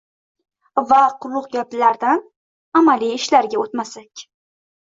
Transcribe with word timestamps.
Va 0.91 1.01
quruq 1.25 1.51
gaplardan 1.57 2.25
amaliy 2.81 3.15
ishlarga 3.19 3.63
oʻtmasak. 3.67 4.27